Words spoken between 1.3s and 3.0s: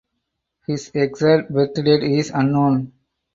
birth date is unknown.